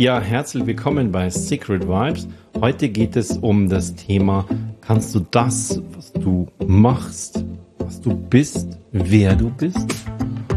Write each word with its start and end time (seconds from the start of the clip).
Ja, 0.00 0.18
herzlich 0.18 0.64
willkommen 0.64 1.12
bei 1.12 1.28
Secret 1.28 1.86
Vibes. 1.86 2.26
Heute 2.58 2.88
geht 2.88 3.16
es 3.16 3.36
um 3.36 3.68
das 3.68 3.94
Thema, 3.96 4.46
kannst 4.80 5.14
du 5.14 5.20
das, 5.30 5.82
was 5.94 6.10
du 6.14 6.46
machst, 6.66 7.44
was 7.78 8.00
du 8.00 8.16
bist, 8.16 8.78
wer 8.92 9.36
du 9.36 9.50
bist 9.50 9.86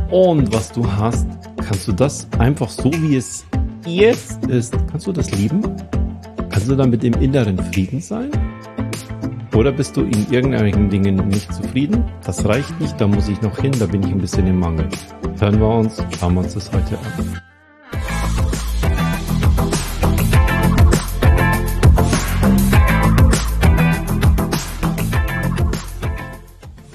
und 0.09 0.53
was 0.53 0.71
du 0.71 0.89
hast, 0.89 1.27
kannst 1.57 1.89
du 1.89 1.91
das 1.91 2.25
einfach 2.39 2.69
so, 2.69 2.89
wie 3.01 3.17
es 3.17 3.45
jetzt 3.85 4.45
ist, 4.45 4.77
kannst 4.89 5.07
du 5.07 5.11
das 5.11 5.29
lieben? 5.31 5.61
Kannst 6.49 6.69
du 6.69 6.75
damit 6.77 7.03
im 7.03 7.15
inneren 7.15 7.57
Frieden 7.57 7.99
sein? 7.99 8.31
Oder 9.53 9.73
bist 9.73 9.97
du 9.97 10.03
in 10.03 10.25
irgendwelchen 10.31 10.89
Dingen 10.89 11.17
nicht 11.27 11.53
zufrieden? 11.53 12.05
Das 12.25 12.45
reicht 12.45 12.79
nicht, 12.79 12.95
da 13.01 13.07
muss 13.07 13.27
ich 13.27 13.41
noch 13.41 13.59
hin, 13.59 13.73
da 13.77 13.87
bin 13.87 14.03
ich 14.03 14.09
ein 14.09 14.21
bisschen 14.21 14.47
im 14.47 14.59
Mangel. 14.59 14.87
Hören 15.37 15.59
wir 15.59 15.67
uns, 15.67 16.01
schauen 16.17 16.33
wir 16.35 16.43
uns 16.43 16.53
das 16.53 16.71
heute 16.71 16.97
an. 16.97 17.52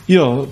Ja, 0.08 0.46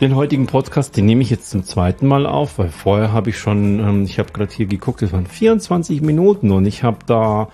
den 0.00 0.14
heutigen 0.14 0.46
Podcast, 0.46 0.96
den 0.96 1.06
nehme 1.06 1.22
ich 1.22 1.30
jetzt 1.30 1.50
zum 1.50 1.64
zweiten 1.64 2.06
Mal 2.06 2.26
auf, 2.26 2.60
weil 2.60 2.68
vorher 2.68 3.12
habe 3.12 3.30
ich 3.30 3.38
schon, 3.38 3.80
ähm, 3.80 4.04
ich 4.04 4.20
habe 4.20 4.30
gerade 4.30 4.54
hier 4.54 4.66
geguckt, 4.66 5.02
es 5.02 5.12
waren 5.12 5.26
24 5.26 6.00
Minuten 6.00 6.52
und 6.52 6.64
ich 6.64 6.84
habe 6.84 6.98
da 7.04 7.48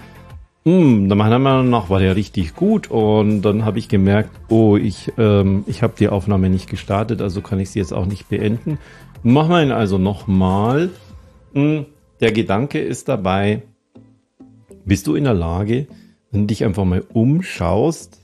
hm, 0.67 1.09
meiner 1.09 1.39
Meinung 1.39 1.71
nach 1.71 1.89
war 1.89 1.99
der 1.99 2.15
richtig 2.15 2.55
gut 2.55 2.91
und 2.91 3.41
dann 3.41 3.65
habe 3.65 3.79
ich 3.79 3.89
gemerkt, 3.89 4.29
oh, 4.51 4.77
ich, 4.77 5.15
ähm, 5.17 5.65
ich 5.67 5.83
habe 5.83 5.95
die 5.99 6.11
Aufnahme 6.11 6.51
nicht 6.51 6.69
gestartet, 6.69 7.23
also 7.23 7.41
kann 7.41 7.59
ich 7.59 7.71
sie 7.71 7.79
jetzt 7.79 7.95
auch 7.95 8.05
nicht 8.05 8.29
beenden. 8.29 8.77
Machen 9.23 9.51
wir 9.51 9.63
ihn 9.63 9.73
also 9.73 9.97
nochmal. 9.97 10.91
Hm, 11.55 11.87
der 12.21 12.33
Gedanke 12.33 12.81
ist 12.81 13.09
dabei, 13.09 13.63
bist 14.85 15.07
du 15.07 15.15
in 15.15 15.25
der 15.25 15.33
Lage, 15.33 15.87
wenn 16.33 16.43
du 16.43 16.47
dich 16.49 16.67
einfach 16.67 16.85
mal 16.85 17.03
umschaust, 17.15 18.21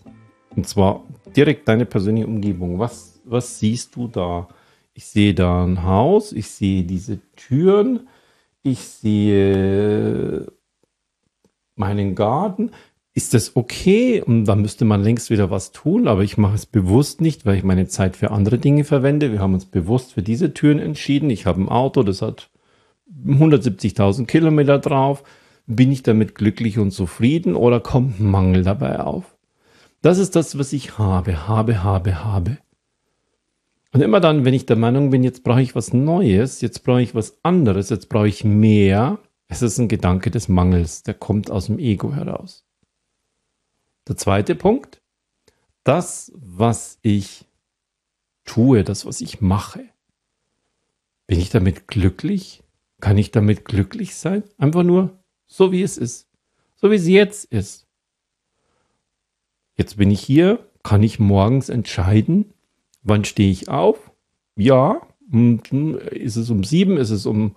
und 0.56 0.66
zwar 0.66 1.04
direkt 1.36 1.68
deine 1.68 1.86
persönliche 1.86 2.26
Umgebung, 2.26 2.78
was, 2.78 3.20
was 3.24 3.58
siehst 3.58 3.94
du 3.94 4.08
da? 4.08 4.48
Ich 4.94 5.06
sehe 5.06 5.34
da 5.34 5.64
ein 5.64 5.84
Haus, 5.84 6.32
ich 6.32 6.48
sehe 6.48 6.82
diese 6.82 7.20
Türen, 7.36 8.08
ich 8.62 8.80
sehe 8.80 10.46
meinen 11.74 12.14
Garten. 12.14 12.70
Ist 13.12 13.34
das 13.34 13.56
okay? 13.56 14.22
Und 14.22 14.46
da 14.46 14.56
müsste 14.56 14.84
man 14.84 15.02
längst 15.02 15.30
wieder 15.30 15.50
was 15.50 15.72
tun, 15.72 16.08
aber 16.08 16.22
ich 16.22 16.36
mache 16.36 16.54
es 16.54 16.66
bewusst 16.66 17.20
nicht, 17.20 17.46
weil 17.46 17.56
ich 17.56 17.64
meine 17.64 17.86
Zeit 17.86 18.16
für 18.16 18.30
andere 18.30 18.58
Dinge 18.58 18.84
verwende. 18.84 19.32
Wir 19.32 19.40
haben 19.40 19.54
uns 19.54 19.66
bewusst 19.66 20.14
für 20.14 20.22
diese 20.22 20.54
Türen 20.54 20.78
entschieden. 20.78 21.30
Ich 21.30 21.46
habe 21.46 21.62
ein 21.62 21.68
Auto, 21.68 22.02
das 22.02 22.22
hat 22.22 22.50
170.000 23.26 24.26
Kilometer 24.26 24.78
drauf. 24.78 25.22
Bin 25.66 25.92
ich 25.92 26.02
damit 26.02 26.34
glücklich 26.34 26.78
und 26.78 26.90
zufrieden 26.90 27.54
oder 27.54 27.80
kommt 27.80 28.20
Mangel 28.20 28.62
dabei 28.62 29.00
auf? 29.00 29.35
Das 30.06 30.18
ist 30.18 30.36
das, 30.36 30.56
was 30.56 30.72
ich 30.72 30.98
habe, 30.98 31.48
habe, 31.48 31.82
habe, 31.82 32.22
habe. 32.22 32.58
Und 33.92 34.02
immer 34.02 34.20
dann, 34.20 34.44
wenn 34.44 34.54
ich 34.54 34.64
der 34.64 34.76
Meinung 34.76 35.10
bin, 35.10 35.24
jetzt 35.24 35.42
brauche 35.42 35.60
ich 35.60 35.74
was 35.74 35.92
Neues, 35.92 36.60
jetzt 36.60 36.84
brauche 36.84 37.02
ich 37.02 37.16
was 37.16 37.42
anderes, 37.42 37.90
jetzt 37.90 38.08
brauche 38.08 38.28
ich 38.28 38.44
mehr, 38.44 39.18
es 39.48 39.62
ist 39.62 39.78
ein 39.78 39.88
Gedanke 39.88 40.30
des 40.30 40.46
Mangels, 40.46 41.02
der 41.02 41.14
kommt 41.14 41.50
aus 41.50 41.66
dem 41.66 41.80
Ego 41.80 42.14
heraus. 42.14 42.64
Der 44.06 44.16
zweite 44.16 44.54
Punkt, 44.54 45.02
das, 45.82 46.30
was 46.36 47.00
ich 47.02 47.44
tue, 48.44 48.84
das, 48.84 49.06
was 49.06 49.20
ich 49.20 49.40
mache, 49.40 49.88
bin 51.26 51.40
ich 51.40 51.50
damit 51.50 51.88
glücklich? 51.88 52.62
Kann 53.00 53.18
ich 53.18 53.32
damit 53.32 53.64
glücklich 53.64 54.14
sein? 54.14 54.44
Einfach 54.56 54.84
nur 54.84 55.18
so, 55.48 55.72
wie 55.72 55.82
es 55.82 55.98
ist. 55.98 56.28
So, 56.76 56.92
wie 56.92 56.94
es 56.94 57.08
jetzt 57.08 57.46
ist. 57.46 57.85
Jetzt 59.76 59.96
bin 59.96 60.10
ich 60.10 60.20
hier, 60.20 60.58
kann 60.82 61.02
ich 61.02 61.18
morgens 61.18 61.68
entscheiden, 61.68 62.52
wann 63.02 63.24
stehe 63.24 63.50
ich 63.50 63.68
auf? 63.68 64.10
Ja, 64.56 65.02
ist 66.10 66.36
es 66.36 66.50
um 66.50 66.64
sieben, 66.64 66.96
ist 66.96 67.10
es 67.10 67.26
um 67.26 67.54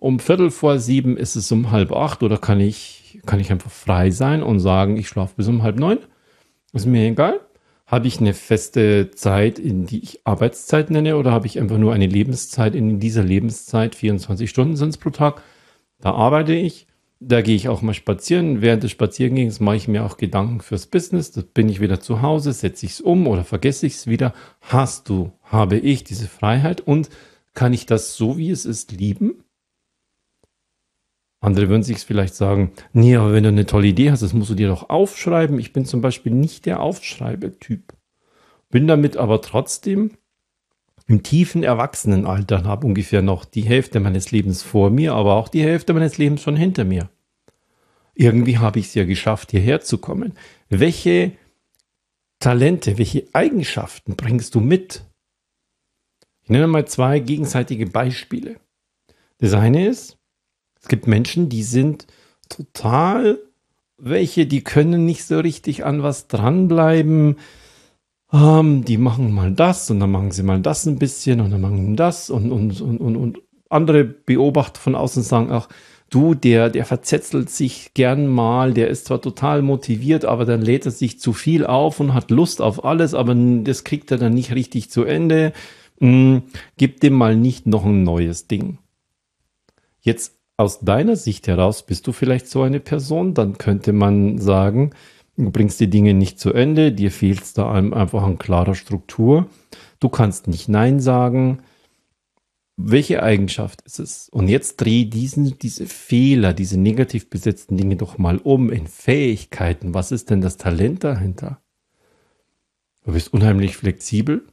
um 0.00 0.18
Viertel 0.18 0.50
vor 0.50 0.78
sieben 0.78 1.16
ist 1.18 1.36
es 1.36 1.52
um 1.52 1.70
halb 1.70 1.92
acht 1.92 2.22
oder 2.22 2.38
kann 2.38 2.58
ich, 2.58 3.20
kann 3.26 3.38
ich 3.38 3.52
einfach 3.52 3.70
frei 3.70 4.10
sein 4.10 4.42
und 4.42 4.58
sagen, 4.58 4.96
ich 4.96 5.08
schlafe 5.08 5.34
bis 5.36 5.46
um 5.46 5.62
halb 5.62 5.78
neun? 5.78 5.98
Ist 6.72 6.86
mir 6.86 7.06
egal. 7.06 7.40
Habe 7.86 8.06
ich 8.06 8.18
eine 8.18 8.32
feste 8.32 9.10
Zeit, 9.10 9.58
in 9.58 9.84
die 9.84 10.02
ich 10.02 10.20
Arbeitszeit 10.24 10.90
nenne, 10.90 11.16
oder 11.16 11.32
habe 11.32 11.46
ich 11.46 11.58
einfach 11.58 11.76
nur 11.76 11.92
eine 11.92 12.06
Lebenszeit? 12.06 12.74
In 12.74 12.98
dieser 12.98 13.22
Lebenszeit, 13.24 13.94
24 13.94 14.48
Stunden 14.48 14.76
sind 14.76 14.90
es 14.90 14.96
pro 14.96 15.10
Tag, 15.10 15.42
da 16.00 16.12
arbeite 16.12 16.54
ich. 16.54 16.86
Da 17.22 17.42
gehe 17.42 17.54
ich 17.54 17.68
auch 17.68 17.82
mal 17.82 17.92
spazieren. 17.92 18.62
Während 18.62 18.82
des 18.82 18.92
Spazierengehens 18.92 19.60
mache 19.60 19.76
ich 19.76 19.88
mir 19.88 20.04
auch 20.04 20.16
Gedanken 20.16 20.60
fürs 20.60 20.86
Business. 20.86 21.30
Da 21.32 21.42
bin 21.42 21.68
ich 21.68 21.80
wieder 21.80 22.00
zu 22.00 22.22
Hause, 22.22 22.54
setze 22.54 22.86
ich 22.86 22.92
es 22.92 23.00
um 23.02 23.26
oder 23.26 23.44
vergesse 23.44 23.86
ich 23.86 23.94
es 23.94 24.06
wieder. 24.06 24.32
Hast 24.62 25.10
du, 25.10 25.32
habe 25.42 25.76
ich 25.76 26.02
diese 26.02 26.28
Freiheit 26.28 26.80
und 26.80 27.10
kann 27.52 27.74
ich 27.74 27.84
das 27.84 28.16
so, 28.16 28.38
wie 28.38 28.50
es 28.50 28.64
ist, 28.64 28.92
lieben? 28.92 29.44
Andere 31.42 31.68
würden 31.68 31.82
sich 31.82 31.98
vielleicht 31.98 32.34
sagen, 32.34 32.72
nee, 32.92 33.16
aber 33.16 33.32
wenn 33.32 33.44
du 33.44 33.48
eine 33.50 33.66
tolle 33.66 33.88
Idee 33.88 34.10
hast, 34.10 34.22
das 34.22 34.32
musst 34.32 34.50
du 34.50 34.54
dir 34.54 34.68
doch 34.68 34.88
aufschreiben. 34.88 35.58
Ich 35.58 35.72
bin 35.72 35.84
zum 35.84 36.00
Beispiel 36.00 36.32
nicht 36.32 36.64
der 36.64 36.80
Aufschreibetyp. 36.80 37.94
Bin 38.70 38.86
damit 38.86 39.16
aber 39.18 39.42
trotzdem 39.42 40.12
im 41.10 41.24
tiefen 41.24 41.64
Erwachsenenalter 41.64 42.62
habe 42.62 42.86
ungefähr 42.86 43.20
noch 43.20 43.44
die 43.44 43.62
Hälfte 43.62 43.98
meines 43.98 44.30
Lebens 44.30 44.62
vor 44.62 44.90
mir, 44.90 45.14
aber 45.14 45.34
auch 45.34 45.48
die 45.48 45.64
Hälfte 45.64 45.92
meines 45.92 46.18
Lebens 46.18 46.40
schon 46.40 46.54
hinter 46.54 46.84
mir. 46.84 47.10
Irgendwie 48.14 48.58
habe 48.58 48.78
ich 48.78 48.86
es 48.86 48.94
ja 48.94 49.04
geschafft, 49.04 49.50
hierher 49.50 49.80
zu 49.80 49.98
kommen. 49.98 50.34
Welche 50.68 51.32
Talente, 52.38 52.96
welche 52.96 53.26
Eigenschaften 53.32 54.14
bringst 54.14 54.54
du 54.54 54.60
mit? 54.60 55.04
Ich 56.44 56.48
nenne 56.48 56.68
mal 56.68 56.86
zwei 56.86 57.18
gegenseitige 57.18 57.86
Beispiele. 57.86 58.60
Das 59.38 59.52
eine 59.52 59.88
ist, 59.88 60.16
es 60.80 60.86
gibt 60.86 61.08
Menschen, 61.08 61.48
die 61.48 61.64
sind 61.64 62.06
total 62.48 63.40
welche, 63.98 64.46
die 64.46 64.62
können 64.62 65.06
nicht 65.06 65.24
so 65.24 65.40
richtig 65.40 65.84
an 65.84 66.04
was 66.04 66.28
dranbleiben. 66.28 67.36
Ähm, 68.32 68.84
die 68.84 68.96
machen 68.96 69.32
mal 69.32 69.52
das 69.52 69.90
und 69.90 70.00
dann 70.00 70.10
machen 70.10 70.30
sie 70.30 70.42
mal 70.42 70.60
das 70.60 70.86
ein 70.86 70.98
bisschen 70.98 71.40
und 71.40 71.50
dann 71.50 71.60
machen 71.60 71.86
sie 71.86 71.96
das 71.96 72.30
und, 72.30 72.52
und, 72.52 72.80
und, 72.80 72.98
und, 72.98 73.16
und 73.16 73.38
andere 73.68 74.04
Beobachter 74.04 74.80
von 74.80 74.94
außen 74.94 75.22
sagen 75.22 75.50
auch, 75.50 75.68
du, 76.10 76.34
der, 76.34 76.70
der 76.70 76.84
verzettelt 76.84 77.50
sich 77.50 77.94
gern 77.94 78.26
mal, 78.26 78.74
der 78.74 78.88
ist 78.88 79.06
zwar 79.06 79.20
total 79.20 79.62
motiviert, 79.62 80.24
aber 80.24 80.44
dann 80.44 80.62
lädt 80.62 80.86
er 80.86 80.92
sich 80.92 81.20
zu 81.20 81.32
viel 81.32 81.64
auf 81.64 82.00
und 82.00 82.14
hat 82.14 82.30
Lust 82.30 82.60
auf 82.60 82.84
alles, 82.84 83.14
aber 83.14 83.34
das 83.34 83.84
kriegt 83.84 84.10
er 84.10 84.18
dann 84.18 84.34
nicht 84.34 84.52
richtig 84.52 84.90
zu 84.90 85.04
Ende. 85.04 85.52
Hm, 85.98 86.42
gib 86.76 87.00
dem 87.00 87.14
mal 87.14 87.36
nicht 87.36 87.66
noch 87.66 87.84
ein 87.84 88.02
neues 88.02 88.48
Ding. 88.48 88.78
Jetzt 90.00 90.36
aus 90.56 90.80
deiner 90.80 91.16
Sicht 91.16 91.46
heraus 91.46 91.84
bist 91.84 92.06
du 92.06 92.12
vielleicht 92.12 92.48
so 92.48 92.62
eine 92.62 92.80
Person, 92.80 93.34
dann 93.34 93.56
könnte 93.56 93.92
man 93.92 94.38
sagen, 94.38 94.90
du 95.44 95.50
bringst 95.50 95.80
die 95.80 95.90
Dinge 95.90 96.14
nicht 96.14 96.38
zu 96.38 96.52
Ende, 96.52 96.92
dir 96.92 97.10
fehlt 97.10 97.56
da 97.56 97.72
einfach 97.72 98.22
an 98.22 98.38
klarer 98.38 98.74
Struktur, 98.74 99.48
du 99.98 100.08
kannst 100.08 100.48
nicht 100.48 100.68
Nein 100.68 101.00
sagen. 101.00 101.60
Welche 102.82 103.22
Eigenschaft 103.22 103.82
ist 103.82 103.98
es? 103.98 104.30
Und 104.30 104.48
jetzt 104.48 104.76
dreh 104.76 105.04
diesen, 105.04 105.58
diese 105.58 105.86
Fehler, 105.86 106.54
diese 106.54 106.80
negativ 106.80 107.28
besetzten 107.28 107.76
Dinge 107.76 107.96
doch 107.96 108.16
mal 108.16 108.38
um 108.38 108.70
in 108.70 108.86
Fähigkeiten. 108.86 109.92
Was 109.92 110.12
ist 110.12 110.30
denn 110.30 110.40
das 110.40 110.56
Talent 110.56 111.04
dahinter? 111.04 111.60
Du 113.04 113.12
bist 113.12 113.34
unheimlich 113.34 113.76
flexibel, 113.76 114.46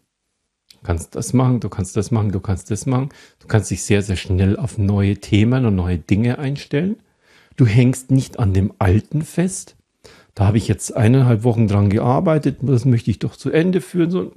kannst 0.83 1.15
das 1.15 1.31
machen, 1.31 1.61
du 1.61 1.69
kannst 1.69 1.95
das 1.95 2.11
machen, 2.11 2.31
du 2.31 2.41
kannst 2.41 2.69
das 2.69 2.85
machen. 2.85 3.09
Du 3.39 3.47
kannst 3.47 3.71
dich 3.71 3.83
sehr, 3.83 4.01
sehr 4.01 4.17
schnell 4.17 4.57
auf 4.57 4.77
neue 4.77 5.17
Themen 5.17 5.65
und 5.65 5.75
neue 5.75 5.97
Dinge 5.97 6.37
einstellen. 6.39 6.97
Du 7.55 7.65
hängst 7.65 8.11
nicht 8.11 8.39
an 8.39 8.53
dem 8.53 8.73
Alten 8.77 9.21
fest. 9.21 9.76
Da 10.37 10.45
habe 10.45 10.59
ich 10.59 10.67
jetzt 10.67 10.95
eineinhalb 10.95 11.43
Wochen 11.43 11.67
dran 11.67 11.89
gearbeitet, 11.89 12.59
das 12.61 12.85
möchte 12.85 13.09
ich 13.09 13.17
doch 13.17 13.35
zu 13.35 13.49
Ende 13.49 13.81
führen. 13.81 14.11
So, 14.11 14.33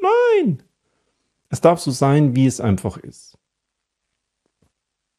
nein! 0.00 0.64
Es 1.48 1.60
darf 1.60 1.78
so 1.78 1.92
sein, 1.92 2.34
wie 2.34 2.46
es 2.46 2.60
einfach 2.60 2.96
ist. 2.96 3.38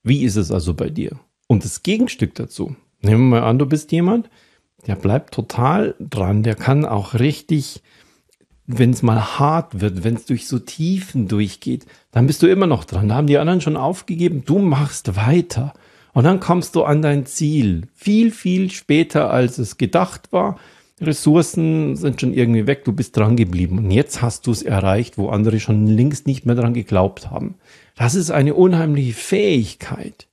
Wie 0.03 0.25
ist 0.25 0.35
es 0.35 0.51
also 0.51 0.73
bei 0.73 0.89
dir? 0.89 1.21
Und 1.47 1.63
das 1.63 1.83
Gegenstück 1.83 2.35
dazu. 2.35 2.75
Nehmen 2.99 3.29
wir 3.29 3.39
mal 3.39 3.47
an, 3.47 3.59
du 3.59 3.65
bist 3.65 3.93
jemand, 3.93 4.29
der 4.87 4.97
bleibt 4.97 5.33
total 5.33 5.95
dran, 6.01 6.43
der 6.43 6.55
kann 6.55 6.83
auch 6.83 7.13
richtig 7.13 7.81
wenn 8.65 8.91
es 8.91 9.03
mal 9.03 9.39
hart 9.39 9.81
wird, 9.81 10.03
wenn 10.03 10.15
es 10.15 10.25
durch 10.25 10.47
so 10.47 10.59
Tiefen 10.59 11.27
durchgeht, 11.27 11.85
dann 12.11 12.27
bist 12.27 12.41
du 12.41 12.47
immer 12.47 12.67
noch 12.67 12.85
dran. 12.85 13.09
Da 13.09 13.15
haben 13.15 13.27
die 13.27 13.37
anderen 13.37 13.61
schon 13.61 13.75
aufgegeben, 13.75 14.43
du 14.45 14.59
machst 14.59 15.15
weiter. 15.15 15.73
Und 16.13 16.23
dann 16.25 16.39
kommst 16.39 16.75
du 16.75 16.83
an 16.83 17.01
dein 17.01 17.25
Ziel. 17.25 17.87
Viel, 17.93 18.31
viel 18.31 18.71
später, 18.71 19.31
als 19.31 19.57
es 19.57 19.77
gedacht 19.77 20.31
war. 20.31 20.59
Ressourcen 21.01 21.95
sind 21.95 22.21
schon 22.21 22.33
irgendwie 22.33 22.67
weg, 22.67 22.85
du 22.85 22.93
bist 22.93 23.17
dran 23.17 23.35
geblieben. 23.35 23.79
Und 23.79 23.91
jetzt 23.91 24.21
hast 24.21 24.45
du 24.47 24.51
es 24.51 24.61
erreicht, 24.61 25.17
wo 25.17 25.29
andere 25.29 25.59
schon 25.59 25.87
längst 25.87 26.27
nicht 26.27 26.45
mehr 26.45 26.55
dran 26.55 26.73
geglaubt 26.73 27.31
haben. 27.31 27.55
Das 27.95 28.15
ist 28.15 28.31
eine 28.31 28.53
unheimliche 28.53 29.13
Fähigkeit. 29.13 30.27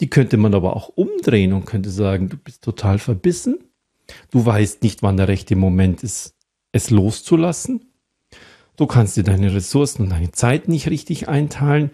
Die 0.00 0.08
könnte 0.08 0.36
man 0.36 0.54
aber 0.54 0.76
auch 0.76 0.88
umdrehen 0.88 1.52
und 1.52 1.66
könnte 1.66 1.90
sagen, 1.90 2.28
du 2.28 2.36
bist 2.36 2.62
total 2.62 2.98
verbissen. 2.98 3.58
Du 4.30 4.44
weißt 4.44 4.82
nicht, 4.82 5.02
wann 5.02 5.16
der 5.16 5.28
rechte 5.28 5.56
Moment 5.56 6.02
ist, 6.02 6.34
es 6.72 6.90
loszulassen. 6.90 7.86
Du 8.76 8.86
kannst 8.86 9.16
dir 9.16 9.24
deine 9.24 9.54
Ressourcen 9.54 10.02
und 10.02 10.10
deine 10.10 10.32
Zeit 10.32 10.68
nicht 10.68 10.88
richtig 10.88 11.28
einteilen. 11.28 11.90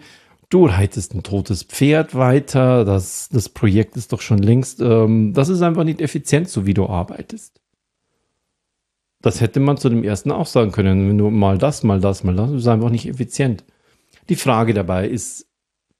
Du 0.49 0.65
reitest 0.65 1.13
ein 1.13 1.23
totes 1.23 1.63
Pferd 1.63 2.15
weiter. 2.15 2.85
Das, 2.85 3.29
das 3.29 3.49
Projekt 3.49 3.97
ist 3.97 4.13
doch 4.13 4.21
schon 4.21 4.39
längst, 4.39 4.81
ähm, 4.81 5.33
das 5.33 5.49
ist 5.49 5.61
einfach 5.61 5.83
nicht 5.83 6.01
effizient, 6.01 6.49
so 6.49 6.65
wie 6.65 6.73
du 6.73 6.87
arbeitest. 6.87 7.61
Das 9.21 9.39
hätte 9.39 9.59
man 9.59 9.77
zu 9.77 9.89
dem 9.89 10.03
ersten 10.03 10.31
auch 10.31 10.47
sagen 10.47 10.71
können. 10.71 11.07
Wenn 11.07 11.17
du 11.17 11.29
mal 11.29 11.57
das, 11.57 11.83
mal 11.83 12.01
das, 12.01 12.23
mal 12.23 12.35
das, 12.35 12.51
das 12.51 12.61
ist 12.61 12.67
einfach 12.67 12.89
nicht 12.89 13.07
effizient. 13.07 13.63
Die 14.29 14.35
Frage 14.35 14.73
dabei 14.73 15.07
ist, 15.07 15.47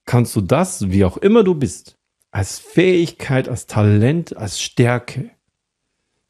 kannst 0.04 0.36
du 0.36 0.40
das, 0.40 0.90
wie 0.90 1.04
auch 1.04 1.16
immer 1.16 1.42
du 1.42 1.54
bist, 1.54 1.96
als 2.30 2.58
Fähigkeit, 2.58 3.48
als 3.48 3.66
Talent, 3.66 4.36
als 4.36 4.60
Stärke 4.60 5.30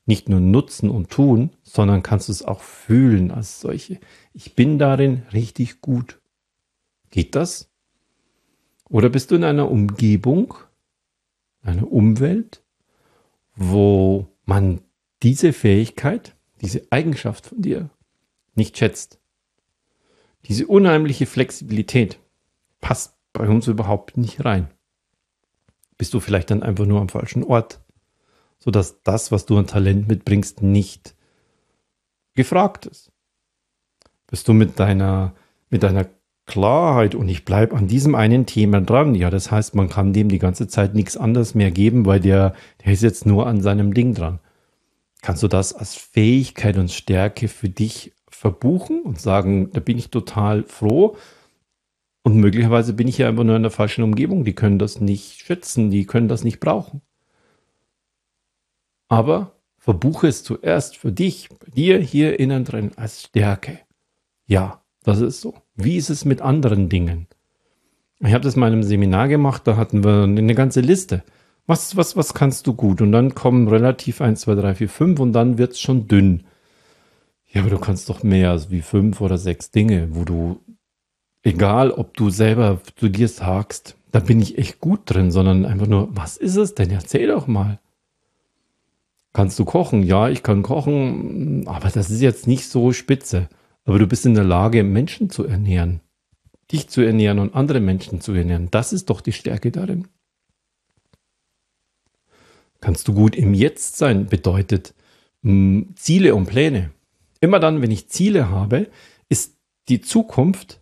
nicht 0.07 0.29
nur 0.29 0.41
nutzen 0.41 0.91
und 0.91 1.11
tun, 1.11 1.51
sondern 1.63 2.03
kannst 2.03 2.29
du 2.29 2.33
es 2.33 2.43
auch 2.43 2.61
fühlen 2.61 3.31
als 3.31 3.61
solche. 3.61 3.99
Ich 4.33 4.55
bin 4.55 4.79
darin 4.79 5.23
richtig 5.33 5.81
gut. 5.81 6.21
Geht 7.11 7.35
das? 7.35 7.71
Oder 8.89 9.09
bist 9.09 9.31
du 9.31 9.35
in 9.35 9.45
einer 9.45 9.71
Umgebung, 9.71 10.55
einer 11.63 11.91
Umwelt, 11.91 12.63
wo 13.57 14.29
man 14.45 14.81
diese 15.23 15.53
Fähigkeit, 15.53 16.37
diese 16.61 16.87
Eigenschaft 16.91 17.47
von 17.47 17.63
dir 17.63 17.91
nicht 18.55 18.77
schätzt? 18.77 19.19
Diese 20.47 20.67
unheimliche 20.67 21.27
Flexibilität 21.27 22.19
passt 22.81 23.17
bei 23.33 23.49
uns 23.49 23.67
überhaupt 23.67 24.17
nicht 24.17 24.45
rein. 24.45 24.69
Bist 25.97 26.13
du 26.13 26.21
vielleicht 26.21 26.51
dann 26.51 26.63
einfach 26.63 26.85
nur 26.85 27.01
am 27.01 27.09
falschen 27.09 27.43
Ort? 27.43 27.81
sodass 28.65 29.03
das, 29.03 29.31
was 29.31 29.45
du 29.45 29.59
an 29.59 29.67
Talent 29.67 30.09
mitbringst, 30.09 30.63
nicht 30.63 31.15
gefragt 32.35 32.87
ist. 32.87 33.13
Bist 34.27 34.49
du 34.49 34.55
mit 34.55 34.81
deiner, 34.81 35.35
mit 35.69 35.83
deiner 35.83 36.09
Klarheit 36.47 37.15
und 37.15 37.29
ich 37.29 37.45
bleibe 37.45 37.75
an 37.77 37.89
diesem 37.89 38.15
einen 38.15 38.47
Thema 38.47 38.81
dran. 38.81 39.15
Ja, 39.15 39.31
das 39.31 39.51
heißt, 39.51 39.75
man 39.75 39.89
kann 39.89 40.13
dem 40.13 40.29
die 40.29 40.39
ganze 40.39 40.69
Zeit 40.69 40.95
nichts 40.95 41.17
anderes 41.17 41.55
mehr 41.55 41.71
geben, 41.71 42.05
weil 42.07 42.21
der, 42.21 42.55
der 42.85 42.93
ist 42.93 43.03
jetzt 43.03 43.25
nur 43.25 43.47
an 43.47 43.63
seinem 43.63 43.95
Ding 43.95 44.15
dran. 44.15 44.41
Kannst 45.23 45.43
du 45.43 45.49
das 45.49 45.73
als 45.73 45.95
Fähigkeit 45.95 46.77
und 46.77 46.91
Stärke 46.91 47.49
für 47.49 47.71
dich 47.71 48.13
verbuchen 48.29 49.01
und 49.03 49.19
sagen, 49.19 49.71
da 49.73 49.81
bin 49.81 49.97
ich 49.97 50.11
total 50.11 50.65
froh. 50.65 51.17
Und 52.23 52.37
möglicherweise 52.37 52.93
bin 52.93 53.09
ich 53.09 53.19
ja 53.19 53.29
einfach 53.29 53.45
nur 53.45 53.57
in 53.57 53.63
der 53.63 53.71
falschen 53.71 54.05
Umgebung. 54.05 54.45
Die 54.45 54.55
können 54.55 54.79
das 54.79 55.01
nicht 55.01 55.41
schätzen, 55.41 55.91
die 55.91 56.05
können 56.05 56.29
das 56.29 56.45
nicht 56.45 56.61
brauchen. 56.61 57.01
Aber 59.09 59.53
verbuche 59.79 60.29
es 60.29 60.45
zuerst 60.45 60.97
für 60.97 61.13
dich, 61.13 61.49
bei 61.49 61.71
dir 61.71 61.99
hier 61.99 62.39
innen 62.39 62.65
drin 62.65 62.93
als 62.97 63.23
Stärke. 63.23 63.81
Ja, 64.47 64.84
das 65.05 65.21
ist 65.21 65.41
so. 65.41 65.55
Wie 65.77 65.97
ist 65.97 66.11
es 66.11 66.25
mit 66.25 66.41
anderen 66.41 66.89
Dingen? 66.89 67.29
Ich 68.21 68.33
habe 68.33 68.45
das 68.45 68.57
mal 68.57 68.67
in 68.69 68.75
einem 68.75 68.83
Seminar 68.83 69.29
gemacht, 69.29 69.63
da 69.67 69.77
hatten 69.77 70.03
wir 70.03 70.25
eine 70.25 70.55
ganze 70.55 70.81
Liste. 70.81 71.23
Was, 71.67 71.97
was, 71.97 72.17
was 72.17 72.35
kannst 72.35 72.67
du 72.67 72.75
gut? 72.75 73.01
Und 73.01 73.13
dann 73.13 73.35
kommen 73.35 73.69
relativ 73.69 74.21
1, 74.21 74.41
2, 74.41 74.55
3, 74.57 74.75
4, 74.75 74.89
5 74.89 75.21
und 75.21 75.33
dann 75.33 75.59
wird 75.59 75.73
es 75.73 75.81
schon 75.81 76.09
dünn. 76.09 76.45
Ja, 77.55 77.61
aber 77.61 77.71
du 77.71 77.79
kannst 77.79 78.09
doch 78.09 78.25
mehr 78.25 78.61
wie 78.71 78.83
fünf 78.83 79.21
oder 79.21 79.39
sechs 79.39 79.71
Dinge, 79.71 80.09
wo 80.11 80.25
du, 80.25 80.61
egal 81.45 81.93
ob 81.93 82.17
du 82.17 82.29
selber 82.29 82.81
zu 82.97 83.09
dir 83.09 83.29
sagst, 83.29 83.97
da 84.11 84.19
bin 84.19 84.41
ich 84.41 84.59
echt 84.59 84.81
gut 84.81 85.03
drin, 85.05 85.31
sondern 85.31 85.65
einfach 85.65 85.87
nur, 85.87 86.09
was 86.11 86.37
ist 86.37 86.57
es 86.57 86.75
denn? 86.75 86.91
Erzähl 86.91 87.29
doch 87.29 87.47
mal. 87.47 87.79
Kannst 89.33 89.59
du 89.61 89.65
kochen? 89.65 90.03
Ja, 90.03 90.29
ich 90.29 90.43
kann 90.43 90.63
kochen, 90.63 91.67
aber 91.69 91.91
das 91.91 92.11
ist 92.11 92.21
jetzt 92.21 92.49
nicht 92.49 92.69
so 92.69 92.93
spitze. 92.93 93.49
Aber 93.85 93.99
du 93.99 94.07
bist 94.07 94.27
in 94.27 94.35
der 94.35 94.45
Lage, 94.45 94.83
Menschen 94.83 95.31
zu 95.31 95.45
ernähren. 95.45 96.01
Dich 96.73 96.89
zu 96.89 97.03
ernähren 97.03 97.39
und 97.39 97.55
andere 97.55 97.81
Menschen 97.81 98.21
zu 98.21 98.33
ernähren. 98.33 98.71
Das 98.71 98.93
ist 98.93 99.11
doch 99.11 99.21
die 99.21 99.33
Stärke 99.33 99.71
darin. 99.71 100.09
Kannst 102.81 103.09
du 103.09 103.15
gut 103.15 103.37
im 103.37 103.55
Jetzt 103.55 103.97
sein, 103.97 104.27
bedeutet 104.27 104.95
mh, 105.43 105.51
hm, 105.51 105.97
Ziele 105.97 106.35
und 106.35 106.47
Pläne. 106.47 106.91
Immer 107.41 107.61
dann, 107.61 107.83
wenn 107.83 107.91
ich 107.91 108.09
Ziele 108.09 108.49
habe, 108.49 108.91
ist 109.29 109.57
die 109.89 110.01
Zukunft 110.01 110.81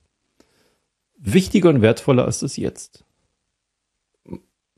wichtiger 1.16 1.70
und 1.70 1.82
wertvoller 1.82 2.24
als 2.24 2.40
das 2.40 2.56
Jetzt 2.56 3.04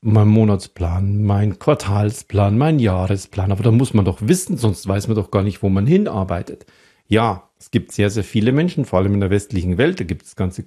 mein 0.05 0.29
Monatsplan, 0.29 1.25
mein 1.25 1.59
Quartalsplan, 1.59 2.59
mein 2.59 2.79
Jahresplan. 2.79 3.51
Aber 3.51 3.63
da 3.63 3.71
muss 3.71 3.95
man 3.95 4.05
doch 4.05 4.19
wissen, 4.21 4.59
sonst 4.59 4.87
weiß 4.87 5.09
man 5.09 5.17
doch 5.17 5.31
gar 5.31 5.43
nicht, 5.43 5.63
wo 5.63 5.71
man 5.71 5.87
hinarbeitet. 5.87 6.67
Ja, 7.07 7.51
es 7.59 7.71
gibt 7.71 7.93
sehr, 7.93 8.11
sehr 8.11 8.25
viele 8.25 8.53
Menschen, 8.53 8.85
vor 8.85 8.99
allem 8.99 9.15
in 9.15 9.21
der 9.21 9.31
westlichen 9.31 9.79
Welt. 9.79 10.01
Da 10.01 10.05
gibt 10.05 10.23
es 10.23 10.37
ganze 10.37 10.65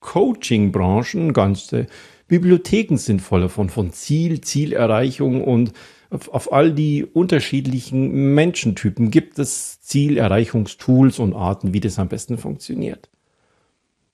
Coaching-Branchen, 0.00 1.32
ganze 1.32 1.86
Bibliotheken 2.28 2.96
sind 2.96 3.20
voll 3.20 3.40
davon, 3.40 3.70
von 3.70 3.92
Ziel, 3.92 4.40
Zielerreichung 4.40 5.42
und 5.42 5.72
auf, 6.10 6.28
auf 6.28 6.52
all 6.52 6.72
die 6.72 7.04
unterschiedlichen 7.04 8.34
Menschentypen 8.34 9.10
gibt 9.10 9.38
es 9.38 9.80
Zielerreichungstools 9.80 11.18
und 11.18 11.34
Arten, 11.34 11.72
wie 11.74 11.80
das 11.80 11.98
am 11.98 12.08
besten 12.08 12.38
funktioniert. 12.38 13.10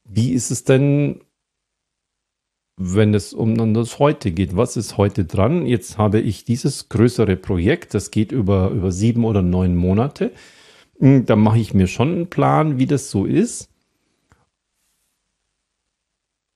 Wie 0.05 0.33
ist 0.33 0.51
es 0.51 0.65
denn 0.65 1.21
wenn 2.77 3.15
es 3.15 3.33
um 3.33 3.75
das 3.75 3.99
Heute 3.99 4.33
geht. 4.33 4.57
Was 4.57 4.77
ist 4.77 4.97
heute 4.97 5.25
dran? 5.25 5.67
Jetzt 5.67 5.97
habe 5.97 6.21
ich 6.21 6.45
dieses 6.45 6.89
größere 6.89 7.37
Projekt, 7.37 7.95
das 7.95 8.11
geht 8.11 8.33
über, 8.33 8.71
über 8.71 8.91
sieben 8.91 9.25
oder 9.25 9.43
neun 9.43 9.77
Monate. 9.77 10.33
Hm, 10.99 11.27
da 11.27 11.37
mache 11.37 11.59
ich 11.59 11.75
mir 11.75 11.87
schon 11.87 12.13
einen 12.13 12.31
Plan, 12.31 12.79
wie 12.79 12.87
das 12.87 13.11
so 13.11 13.25
ist. 13.25 13.71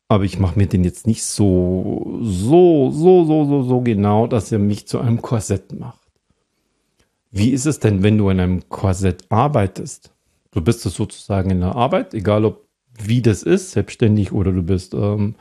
Aber 0.09 0.25
ich 0.25 0.39
mache 0.39 0.59
mir 0.59 0.67
den 0.67 0.85
jetzt 0.85 1.07
nicht 1.07 1.23
so, 1.23 2.19
so, 2.23 2.91
so, 2.91 3.25
so, 3.25 3.45
so, 3.45 3.63
so 3.63 3.81
genau, 3.83 4.27
dass 4.27 4.51
er 4.51 4.59
mich 4.59 4.87
zu 4.89 5.01
einem 5.01 5.21
Korsett 5.21 5.79
macht. 5.79 6.01
Wie 7.31 7.51
ist 7.51 7.67
es 7.67 7.79
denn, 7.79 8.03
wenn 8.03 8.17
du 8.17 8.31
in 8.31 8.41
einem 8.41 8.69
Korsett 8.71 9.27
arbeitest? 9.29 10.15
Du 10.51 10.63
bist 10.63 10.87
es 10.87 10.95
sozusagen 10.95 11.51
in 11.51 11.61
der 11.61 11.75
Arbeit, 11.75 12.15
egal 12.15 12.47
ob 12.47 12.67
wie 12.99 13.21
das 13.21 13.43
ist, 13.43 13.73
selbstständig 13.73 14.33
oder 14.33 14.51
du 14.51 14.63
bist 14.63 14.95
ähm, 14.95 15.35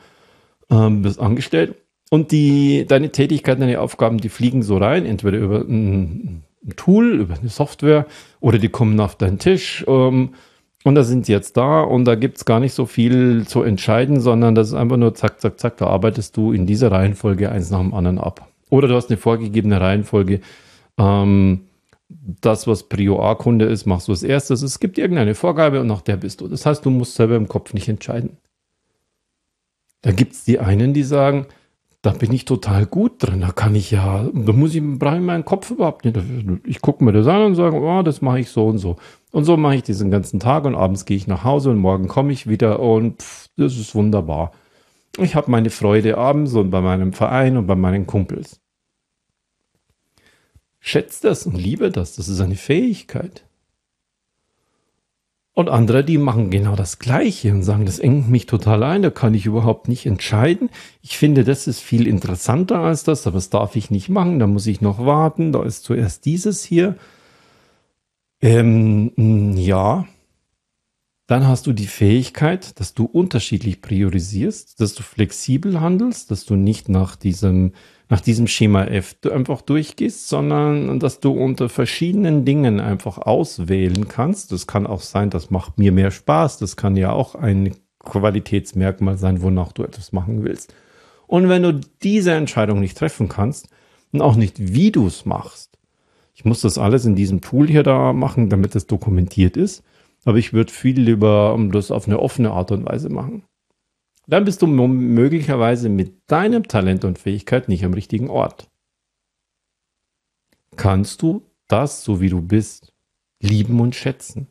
ähm, 0.70 1.02
bist 1.02 1.18
angestellt 1.18 1.76
und 2.10 2.32
die, 2.32 2.86
deine 2.86 3.10
Tätigkeiten, 3.10 3.60
deine 3.60 3.80
Aufgaben, 3.80 4.18
die 4.18 4.28
fliegen 4.28 4.62
so 4.62 4.76
rein, 4.76 5.06
entweder 5.06 5.38
über 5.38 5.60
ein, 5.60 6.44
ein 6.68 6.76
Tool, 6.76 7.20
über 7.20 7.34
eine 7.34 7.48
Software 7.48 8.06
oder 8.40 8.58
die 8.58 8.68
kommen 8.68 9.00
auf 9.00 9.16
deinen 9.16 9.38
Tisch 9.38 9.84
ähm, 9.88 10.30
und 10.84 10.94
da 10.94 11.02
sind 11.02 11.26
sie 11.26 11.32
jetzt 11.32 11.56
da 11.56 11.82
und 11.82 12.04
da 12.04 12.14
gibt 12.14 12.36
es 12.38 12.44
gar 12.44 12.60
nicht 12.60 12.72
so 12.72 12.86
viel 12.86 13.46
zu 13.46 13.62
entscheiden, 13.62 14.20
sondern 14.20 14.54
das 14.54 14.68
ist 14.68 14.74
einfach 14.74 14.96
nur 14.96 15.14
zack, 15.14 15.40
zack, 15.40 15.58
zack, 15.58 15.76
da 15.78 15.86
arbeitest 15.88 16.36
du 16.36 16.52
in 16.52 16.66
dieser 16.66 16.92
Reihenfolge 16.92 17.50
eins 17.50 17.70
nach 17.70 17.80
dem 17.80 17.94
anderen 17.94 18.18
ab. 18.18 18.48
Oder 18.70 18.88
du 18.88 18.94
hast 18.94 19.10
eine 19.10 19.16
vorgegebene 19.16 19.80
Reihenfolge. 19.80 20.40
Ähm, 20.98 21.62
das, 22.08 22.66
was 22.66 22.84
Prio 22.84 23.22
A-Kunde 23.22 23.66
ist, 23.66 23.86
machst 23.86 24.08
du 24.08 24.12
als 24.12 24.22
erstes. 24.22 24.62
Es 24.62 24.80
gibt 24.80 24.98
irgendeine 24.98 25.34
Vorgabe 25.34 25.80
und 25.80 25.86
nach 25.86 26.00
der 26.00 26.16
bist 26.16 26.40
du. 26.40 26.48
Das 26.48 26.64
heißt, 26.64 26.84
du 26.84 26.90
musst 26.90 27.14
selber 27.14 27.36
im 27.36 27.48
Kopf 27.48 27.74
nicht 27.74 27.88
entscheiden. 27.88 28.38
Da 30.02 30.12
gibt 30.12 30.32
es 30.32 30.44
die 30.44 30.58
einen, 30.58 30.94
die 30.94 31.02
sagen, 31.02 31.46
da 32.02 32.12
bin 32.12 32.32
ich 32.32 32.44
total 32.44 32.86
gut 32.86 33.14
drin. 33.18 33.40
Da 33.40 33.50
kann 33.50 33.74
ich 33.74 33.90
ja, 33.90 34.28
da 34.32 34.52
muss 34.52 34.74
ich, 34.74 34.82
brauche 34.82 35.16
ich 35.16 35.22
meinen 35.22 35.44
Kopf 35.44 35.70
überhaupt 35.70 36.04
nicht. 36.04 36.16
Ich 36.64 36.80
gucke 36.80 37.04
mir 37.04 37.12
das 37.12 37.26
an 37.26 37.42
und 37.42 37.54
sage, 37.56 37.76
oh, 37.76 38.02
das 38.02 38.22
mache 38.22 38.40
ich 38.40 38.50
so 38.50 38.66
und 38.66 38.78
so. 38.78 38.96
Und 39.32 39.44
so 39.44 39.56
mache 39.56 39.76
ich 39.76 39.82
diesen 39.82 40.10
ganzen 40.10 40.40
Tag 40.40 40.64
und 40.64 40.74
abends 40.74 41.04
gehe 41.04 41.16
ich 41.16 41.26
nach 41.26 41.44
Hause 41.44 41.70
und 41.70 41.78
morgen 41.78 42.08
komme 42.08 42.32
ich 42.32 42.48
wieder 42.48 42.80
und 42.80 43.22
pff, 43.22 43.48
das 43.56 43.76
ist 43.76 43.94
wunderbar. 43.94 44.52
Ich 45.18 45.34
habe 45.34 45.50
meine 45.50 45.70
Freude 45.70 46.16
abends 46.16 46.54
und 46.54 46.70
bei 46.70 46.80
meinem 46.80 47.12
Verein 47.12 47.56
und 47.56 47.66
bei 47.66 47.74
meinen 47.74 48.06
Kumpels. 48.06 48.60
Schätzt 50.78 51.24
das 51.24 51.44
und 51.46 51.56
liebe 51.56 51.90
das. 51.90 52.14
Das 52.14 52.28
ist 52.28 52.40
eine 52.40 52.54
Fähigkeit. 52.54 53.47
Und 55.58 55.70
andere, 55.70 56.04
die 56.04 56.18
machen 56.18 56.50
genau 56.50 56.76
das 56.76 57.00
Gleiche 57.00 57.50
und 57.50 57.64
sagen, 57.64 57.84
das 57.84 57.98
engt 57.98 58.30
mich 58.30 58.46
total 58.46 58.84
ein, 58.84 59.02
da 59.02 59.10
kann 59.10 59.34
ich 59.34 59.44
überhaupt 59.44 59.88
nicht 59.88 60.06
entscheiden. 60.06 60.70
Ich 61.02 61.18
finde, 61.18 61.42
das 61.42 61.66
ist 61.66 61.80
viel 61.80 62.06
interessanter 62.06 62.78
als 62.78 63.02
das, 63.02 63.26
aber 63.26 63.34
das 63.34 63.50
darf 63.50 63.74
ich 63.74 63.90
nicht 63.90 64.08
machen, 64.08 64.38
da 64.38 64.46
muss 64.46 64.68
ich 64.68 64.80
noch 64.80 65.04
warten, 65.04 65.50
da 65.50 65.64
ist 65.64 65.82
zuerst 65.82 66.26
dieses 66.26 66.62
hier. 66.62 66.94
Ähm, 68.40 69.56
ja, 69.56 70.06
dann 71.28 71.46
hast 71.46 71.66
du 71.66 71.74
die 71.74 71.86
Fähigkeit, 71.86 72.80
dass 72.80 72.94
du 72.94 73.04
unterschiedlich 73.04 73.82
priorisierst, 73.82 74.80
dass 74.80 74.94
du 74.94 75.02
flexibel 75.02 75.78
handelst, 75.78 76.30
dass 76.30 76.46
du 76.46 76.56
nicht 76.56 76.88
nach 76.88 77.16
diesem 77.16 77.72
nach 78.08 78.22
diesem 78.22 78.46
Schema 78.46 78.84
F 78.84 79.16
einfach 79.30 79.60
durchgehst, 79.60 80.28
sondern 80.28 80.98
dass 80.98 81.20
du 81.20 81.32
unter 81.32 81.68
verschiedenen 81.68 82.46
Dingen 82.46 82.80
einfach 82.80 83.18
auswählen 83.18 84.08
kannst. 84.08 84.50
Das 84.50 84.66
kann 84.66 84.86
auch 84.86 85.02
sein, 85.02 85.28
das 85.28 85.50
macht 85.50 85.76
mir 85.76 85.92
mehr 85.92 86.10
Spaß. 86.10 86.56
Das 86.56 86.76
kann 86.76 86.96
ja 86.96 87.12
auch 87.12 87.34
ein 87.34 87.74
Qualitätsmerkmal 87.98 89.18
sein, 89.18 89.42
wonach 89.42 89.72
du 89.72 89.82
etwas 89.82 90.12
machen 90.12 90.42
willst. 90.42 90.72
Und 91.26 91.50
wenn 91.50 91.62
du 91.62 91.78
diese 92.02 92.32
Entscheidung 92.32 92.80
nicht 92.80 92.96
treffen 92.96 93.28
kannst 93.28 93.68
und 94.12 94.22
auch 94.22 94.36
nicht, 94.36 94.72
wie 94.72 94.90
du 94.90 95.06
es 95.06 95.26
machst, 95.26 95.76
ich 96.34 96.46
muss 96.46 96.62
das 96.62 96.78
alles 96.78 97.04
in 97.04 97.14
diesem 97.14 97.42
Tool 97.42 97.68
hier 97.68 97.82
da 97.82 98.14
machen, 98.14 98.48
damit 98.48 98.74
es 98.74 98.86
dokumentiert 98.86 99.58
ist, 99.58 99.82
aber 100.28 100.36
ich 100.36 100.52
würde 100.52 100.70
viel 100.70 101.00
lieber 101.00 101.58
das 101.72 101.90
auf 101.90 102.06
eine 102.06 102.20
offene 102.20 102.50
Art 102.50 102.70
und 102.70 102.84
Weise 102.84 103.08
machen. 103.08 103.44
Dann 104.26 104.44
bist 104.44 104.60
du 104.60 104.66
möglicherweise 104.66 105.88
mit 105.88 106.30
deinem 106.30 106.68
Talent 106.68 107.06
und 107.06 107.18
Fähigkeit 107.18 107.70
nicht 107.70 107.82
am 107.82 107.94
richtigen 107.94 108.28
Ort. 108.28 108.68
Kannst 110.76 111.22
du 111.22 111.46
das, 111.66 112.04
so 112.04 112.20
wie 112.20 112.28
du 112.28 112.42
bist, 112.42 112.92
lieben 113.40 113.80
und 113.80 113.94
schätzen? 113.94 114.48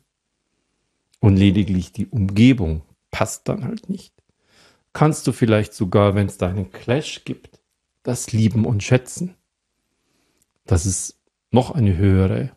Und 1.20 1.36
lediglich 1.36 1.92
die 1.92 2.08
Umgebung 2.08 2.82
passt 3.12 3.48
dann 3.48 3.62
halt 3.62 3.88
nicht. 3.88 4.12
Kannst 4.92 5.28
du 5.28 5.32
vielleicht 5.32 5.74
sogar, 5.74 6.16
wenn 6.16 6.26
es 6.26 6.38
da 6.38 6.48
einen 6.48 6.72
Clash 6.72 7.24
gibt, 7.24 7.60
das 8.02 8.32
lieben 8.32 8.64
und 8.64 8.82
schätzen? 8.82 9.36
Das 10.64 10.86
ist 10.86 11.20
noch 11.52 11.70
eine 11.70 11.96
höhere 11.96 12.50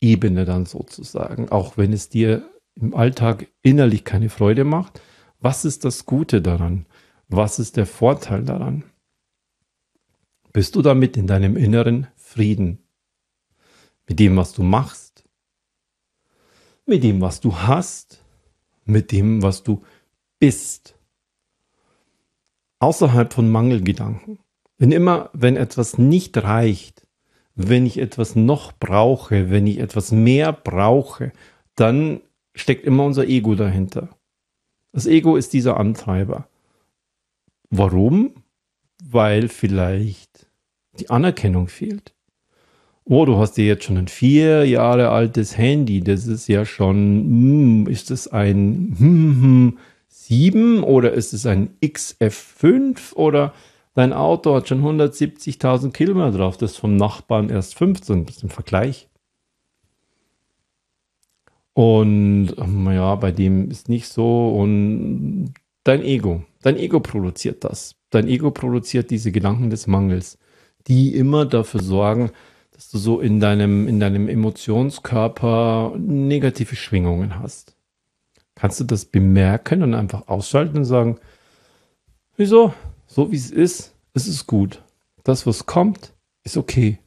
Ebene 0.00 0.44
dann 0.44 0.66
sozusagen, 0.66 1.48
auch 1.50 1.76
wenn 1.76 1.92
es 1.92 2.08
dir 2.08 2.48
im 2.74 2.94
Alltag 2.94 3.48
innerlich 3.62 4.04
keine 4.04 4.28
Freude 4.28 4.64
macht. 4.64 5.00
Was 5.40 5.64
ist 5.64 5.84
das 5.84 6.06
Gute 6.06 6.40
daran? 6.42 6.86
Was 7.28 7.58
ist 7.58 7.76
der 7.76 7.86
Vorteil 7.86 8.44
daran? 8.44 8.84
Bist 10.52 10.76
du 10.76 10.82
damit 10.82 11.16
in 11.16 11.26
deinem 11.26 11.56
inneren 11.56 12.06
Frieden? 12.16 12.78
Mit 14.08 14.18
dem, 14.18 14.36
was 14.36 14.52
du 14.52 14.62
machst? 14.62 15.24
Mit 16.86 17.04
dem, 17.04 17.20
was 17.20 17.40
du 17.40 17.54
hast? 17.54 18.24
Mit 18.84 19.12
dem, 19.12 19.42
was 19.42 19.62
du 19.62 19.82
bist? 20.38 20.94
Außerhalb 22.78 23.32
von 23.32 23.50
Mangelgedanken. 23.50 24.38
Wenn 24.78 24.92
immer, 24.92 25.30
wenn 25.32 25.56
etwas 25.56 25.98
nicht 25.98 26.36
reicht, 26.38 27.07
wenn 27.60 27.86
ich 27.86 27.98
etwas 27.98 28.36
noch 28.36 28.72
brauche, 28.72 29.50
wenn 29.50 29.66
ich 29.66 29.80
etwas 29.80 30.12
mehr 30.12 30.52
brauche, 30.52 31.32
dann 31.74 32.20
steckt 32.54 32.84
immer 32.84 33.04
unser 33.04 33.26
Ego 33.26 33.56
dahinter. 33.56 34.10
Das 34.92 35.06
Ego 35.06 35.36
ist 35.36 35.52
dieser 35.52 35.76
Antreiber. 35.76 36.48
Warum? 37.68 38.30
Weil 39.04 39.48
vielleicht 39.48 40.46
die 41.00 41.10
Anerkennung 41.10 41.66
fehlt. 41.66 42.14
Oh, 43.04 43.24
du 43.24 43.38
hast 43.38 43.56
dir 43.56 43.66
jetzt 43.66 43.84
schon 43.84 43.98
ein 43.98 44.08
vier 44.08 44.64
Jahre 44.64 45.08
altes 45.08 45.58
Handy. 45.58 46.00
Das 46.00 46.28
ist 46.28 46.46
ja 46.46 46.64
schon, 46.64 46.96
hm, 46.96 47.86
ist 47.88 48.12
es 48.12 48.28
ein 48.28 48.94
hm, 48.98 49.42
hm, 49.42 49.78
7 50.06 50.84
oder 50.84 51.12
ist 51.12 51.32
es 51.32 51.44
ein 51.44 51.70
XF5 51.82 53.14
oder 53.14 53.52
Dein 53.98 54.12
Auto 54.12 54.54
hat 54.54 54.68
schon 54.68 54.84
170.000 54.84 55.90
Kilometer 55.90 56.30
drauf, 56.30 56.56
das 56.56 56.76
vom 56.76 56.94
Nachbarn 56.94 57.50
erst 57.50 57.74
15, 57.74 58.26
das 58.26 58.36
ist 58.36 58.42
im 58.44 58.48
Vergleich. 58.48 59.08
Und 61.72 62.54
ähm, 62.58 62.88
ja, 62.92 63.16
bei 63.16 63.32
dem 63.32 63.72
ist 63.72 63.88
nicht 63.88 64.06
so. 64.06 64.50
Und 64.50 65.52
dein 65.82 66.04
Ego, 66.04 66.44
dein 66.62 66.76
Ego 66.76 67.00
produziert 67.00 67.64
das. 67.64 67.96
Dein 68.10 68.28
Ego 68.28 68.52
produziert 68.52 69.10
diese 69.10 69.32
Gedanken 69.32 69.68
des 69.68 69.88
Mangels, 69.88 70.38
die 70.86 71.16
immer 71.16 71.44
dafür 71.44 71.82
sorgen, 71.82 72.30
dass 72.70 72.90
du 72.90 72.98
so 72.98 73.18
in 73.18 73.40
deinem, 73.40 73.88
in 73.88 73.98
deinem 73.98 74.28
Emotionskörper 74.28 75.94
negative 75.98 76.76
Schwingungen 76.76 77.40
hast. 77.40 77.76
Kannst 78.54 78.78
du 78.78 78.84
das 78.84 79.06
bemerken 79.06 79.82
und 79.82 79.94
einfach 79.94 80.28
ausschalten 80.28 80.78
und 80.78 80.84
sagen, 80.84 81.18
wieso? 82.36 82.72
So 83.08 83.32
wie 83.32 83.36
es 83.36 83.50
ist, 83.50 83.94
ist 84.12 84.28
es 84.28 84.46
gut. 84.46 84.82
Das, 85.24 85.46
was 85.46 85.66
kommt, 85.66 86.14
ist 86.44 86.58
okay. 86.58 86.98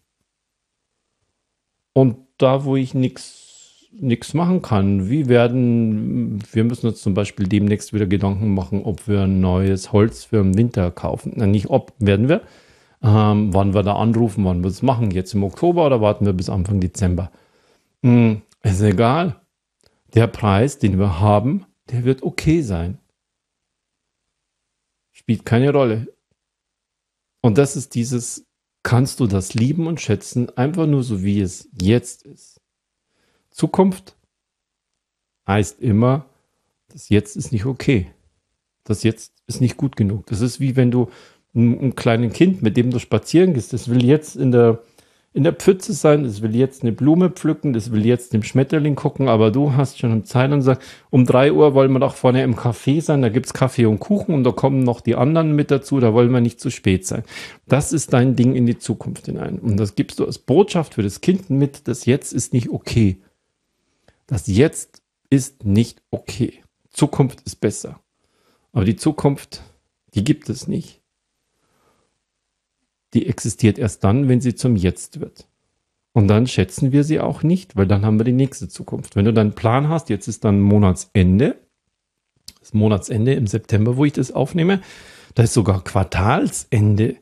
Und 1.93 2.17
da, 2.37 2.65
wo 2.65 2.75
ich 2.75 2.95
nichts 2.95 4.33
machen 4.33 4.63
kann. 4.63 5.09
Wie 5.09 5.29
werden, 5.29 6.43
wir 6.51 6.63
müssen 6.63 6.87
uns 6.87 7.01
zum 7.01 7.13
Beispiel 7.13 7.47
demnächst 7.47 7.93
wieder 7.93 8.07
Gedanken 8.07 8.53
machen, 8.53 8.83
ob 8.83 9.07
wir 9.07 9.21
ein 9.21 9.41
neues 9.41 9.93
Holz 9.93 10.25
für 10.25 10.41
den 10.41 10.57
Winter 10.57 10.89
kaufen. 10.89 11.33
Na, 11.35 11.45
nicht 11.45 11.69
ob, 11.69 11.93
werden 11.99 12.27
wir. 12.27 12.41
Ähm, 13.03 13.53
wann 13.53 13.73
wir 13.73 13.83
da 13.83 13.93
anrufen, 13.93 14.43
wann 14.43 14.63
wir 14.63 14.69
es 14.69 14.81
machen. 14.81 15.11
Jetzt 15.11 15.35
im 15.35 15.43
Oktober 15.43 15.85
oder 15.85 16.01
warten 16.01 16.25
wir 16.25 16.33
bis 16.33 16.49
Anfang 16.49 16.79
Dezember? 16.79 17.31
Hm, 18.03 18.41
ist 18.63 18.81
egal. 18.81 19.35
Der 20.15 20.27
Preis, 20.27 20.79
den 20.79 20.97
wir 20.97 21.19
haben, 21.19 21.65
der 21.91 22.05
wird 22.05 22.23
okay 22.23 22.61
sein 22.61 22.97
spielt 25.31 25.45
keine 25.45 25.71
Rolle. 25.71 26.13
Und 27.41 27.57
das 27.57 27.77
ist 27.77 27.95
dieses, 27.95 28.45
kannst 28.83 29.21
du 29.21 29.27
das 29.27 29.53
lieben 29.53 29.87
und 29.87 30.01
schätzen, 30.01 30.49
einfach 30.57 30.87
nur 30.87 31.03
so 31.03 31.23
wie 31.23 31.39
es 31.39 31.69
jetzt 31.81 32.23
ist. 32.23 32.59
Zukunft 33.49 34.17
heißt 35.47 35.79
immer, 35.79 36.25
das 36.89 37.07
Jetzt 37.07 37.37
ist 37.37 37.53
nicht 37.53 37.65
okay. 37.65 38.11
Das 38.83 39.03
Jetzt 39.03 39.33
ist 39.47 39.61
nicht 39.61 39.77
gut 39.77 39.95
genug. 39.95 40.25
Das 40.25 40.41
ist 40.41 40.59
wie 40.59 40.75
wenn 40.75 40.91
du 40.91 41.09
ein, 41.55 41.79
ein 41.79 41.95
kleines 41.95 42.33
Kind, 42.33 42.61
mit 42.61 42.75
dem 42.75 42.91
du 42.91 42.99
spazieren 42.99 43.53
gehst, 43.53 43.71
das 43.71 43.87
will 43.87 44.03
jetzt 44.03 44.35
in 44.35 44.51
der 44.51 44.83
in 45.33 45.43
der 45.43 45.53
Pfütze 45.53 45.93
sein, 45.93 46.25
es 46.25 46.41
will 46.41 46.55
jetzt 46.55 46.83
eine 46.83 46.91
Blume 46.91 47.29
pflücken, 47.29 47.71
das 47.71 47.91
will 47.91 48.05
jetzt 48.05 48.33
dem 48.33 48.43
Schmetterling 48.43 48.95
gucken, 48.95 49.29
aber 49.29 49.49
du 49.49 49.73
hast 49.73 49.97
schon 49.97 50.25
Zeit 50.25 50.51
und 50.51 50.61
sagst, 50.61 50.85
um 51.09 51.25
drei 51.25 51.53
Uhr 51.53 51.73
wollen 51.73 51.93
wir 51.93 51.99
doch 51.99 52.15
vorne 52.15 52.43
im 52.43 52.55
Café 52.55 53.01
sein, 53.01 53.21
da 53.21 53.29
gibt's 53.29 53.53
Kaffee 53.53 53.85
und 53.85 53.99
Kuchen 53.99 54.35
und 54.35 54.43
da 54.43 54.51
kommen 54.51 54.83
noch 54.83 54.99
die 54.99 55.15
anderen 55.15 55.55
mit 55.55 55.71
dazu, 55.71 56.01
da 56.01 56.13
wollen 56.13 56.31
wir 56.31 56.41
nicht 56.41 56.59
zu 56.59 56.69
spät 56.69 57.07
sein. 57.07 57.23
Das 57.65 57.93
ist 57.93 58.11
dein 58.11 58.35
Ding 58.35 58.55
in 58.55 58.65
die 58.65 58.77
Zukunft 58.77 59.27
hinein. 59.27 59.57
Und 59.57 59.77
das 59.77 59.95
gibst 59.95 60.19
du 60.19 60.25
als 60.25 60.37
Botschaft 60.37 60.95
für 60.95 61.03
das 61.03 61.21
Kind 61.21 61.49
mit, 61.49 61.87
das 61.87 62.05
Jetzt 62.05 62.33
ist 62.33 62.51
nicht 62.51 62.69
okay. 62.69 63.21
Das 64.27 64.47
Jetzt 64.47 65.01
ist 65.29 65.63
nicht 65.63 66.01
okay. 66.11 66.61
Zukunft 66.89 67.41
ist 67.41 67.61
besser. 67.61 68.01
Aber 68.73 68.83
die 68.83 68.97
Zukunft, 68.97 69.61
die 70.13 70.25
gibt 70.25 70.49
es 70.49 70.67
nicht 70.67 71.00
die 73.13 73.27
existiert 73.27 73.77
erst 73.77 74.03
dann, 74.03 74.27
wenn 74.27 74.41
sie 74.41 74.55
zum 74.55 74.75
Jetzt 74.75 75.19
wird. 75.19 75.47
Und 76.13 76.27
dann 76.27 76.47
schätzen 76.47 76.91
wir 76.91 77.03
sie 77.03 77.19
auch 77.19 77.43
nicht, 77.43 77.75
weil 77.75 77.87
dann 77.87 78.05
haben 78.05 78.19
wir 78.19 78.25
die 78.25 78.33
nächste 78.33 78.67
Zukunft. 78.67 79.15
Wenn 79.15 79.25
du 79.25 79.33
deinen 79.33 79.53
Plan 79.53 79.87
hast, 79.87 80.09
jetzt 80.09 80.27
ist 80.27 80.43
dann 80.43 80.59
Monatsende, 80.59 81.55
das 82.59 82.73
Monatsende 82.73 83.33
im 83.33 83.47
September, 83.47 83.95
wo 83.97 84.05
ich 84.05 84.13
das 84.13 84.31
aufnehme, 84.31 84.81
da 85.35 85.43
ist 85.43 85.53
sogar 85.53 85.83
Quartalsende. 85.83 87.15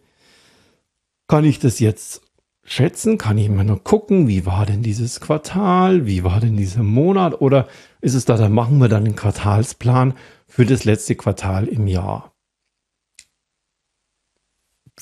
Kann 1.27 1.46
ich 1.46 1.60
das 1.60 1.79
jetzt 1.79 2.22
schätzen? 2.63 3.19
Kann 3.19 3.38
ich 3.38 3.46
immer 3.46 3.63
nur 3.63 3.84
gucken, 3.84 4.27
wie 4.27 4.48
war 4.48 4.65
denn 4.65 4.81
dieses 4.81 5.19
Quartal? 5.19 6.08
Wie 6.08 6.24
war 6.24 6.39
denn 6.39 6.58
dieser 6.58 6.84
Monat? 6.84 7.41
Oder 7.41 7.67
ist 8.01 8.15
es 8.15 8.25
da, 8.25 8.38
dann 8.38 8.53
machen 8.53 8.79
wir 8.79 8.89
dann 8.89 9.05
einen 9.05 9.15
Quartalsplan 9.15 10.15
für 10.48 10.65
das 10.65 10.84
letzte 10.84 11.15
Quartal 11.15 11.67
im 11.67 11.86
Jahr? 11.86 12.34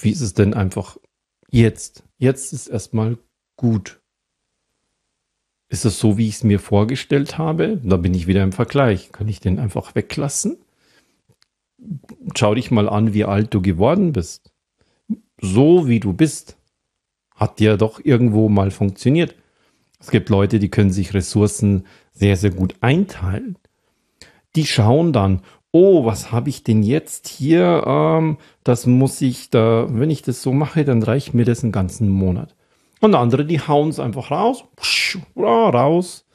Wie 0.02 0.12
ist 0.12 0.22
es 0.22 0.34
denn 0.34 0.54
einfach 0.54 0.98
jetzt? 1.50 2.04
Jetzt 2.18 2.54
ist 2.54 2.68
erstmal 2.68 3.18
gut. 3.56 4.02
Ist 5.70 5.86
es 5.86 6.00
so, 6.00 6.18
wie 6.18 6.28
ich 6.28 6.36
es 6.36 6.44
mir 6.44 6.60
vorgestellt 6.60 7.38
habe? 7.38 7.80
Da 7.84 7.98
bin 7.98 8.14
ich 8.14 8.28
wieder 8.28 8.44
im 8.44 8.54
Vergleich. 8.54 9.12
Kann 9.12 9.28
ich 9.28 9.40
den 9.40 9.60
einfach 9.60 9.96
weglassen? 9.96 10.58
Schau 12.36 12.56
dich 12.56 12.72
mal 12.72 12.88
an, 12.88 13.14
wie 13.14 13.26
alt 13.26 13.54
du 13.54 13.62
geworden 13.62 14.14
bist. 14.14 14.52
So 15.40 15.88
wie 15.88 16.00
du 16.00 16.14
bist, 16.14 16.58
hat 17.36 17.60
dir 17.60 17.78
doch 17.78 18.04
irgendwo 18.04 18.50
mal 18.50 18.72
funktioniert. 18.72 19.36
Es 20.00 20.10
gibt 20.10 20.30
Leute, 20.30 20.60
die 20.60 20.70
können 20.70 20.92
sich 20.92 21.14
Ressourcen 21.14 21.86
sehr, 22.12 22.38
sehr 22.38 22.52
gut 22.52 22.76
einteilen. 22.82 23.58
Die 24.56 24.66
schauen 24.66 25.14
dann, 25.14 25.42
oh, 25.72 26.06
was 26.06 26.32
habe 26.32 26.50
ich 26.50 26.64
denn 26.64 26.84
jetzt 26.84 27.28
hier? 27.28 27.84
Ähm, 27.86 28.38
das 28.64 28.86
muss 28.86 29.22
ich 29.22 29.50
da, 29.50 29.88
wenn 29.90 30.10
ich 30.10 30.22
das 30.22 30.42
so 30.42 30.54
mache, 30.54 30.86
dann 30.86 31.04
reicht 31.04 31.34
mir 31.34 31.46
das 31.46 31.64
einen 31.64 31.72
ganzen 31.72 32.10
Monat. 32.10 32.56
Und 33.00 33.16
andere, 33.16 33.46
die 33.46 33.60
hauen 33.60 33.90
es 33.90 34.00
einfach 34.00 34.32
raus, 34.32 34.66
raus. 35.38 36.26